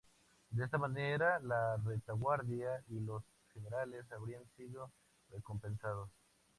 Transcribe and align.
De 0.49 0.63
esta 0.65 0.79
manera 0.79 1.39
la 1.41 1.77
retaguardia 1.85 2.83
y 2.89 2.99
los 3.01 3.21
generales 3.53 4.11
habrían 4.11 4.41
sido 4.57 4.89
recompensados". 5.29 6.09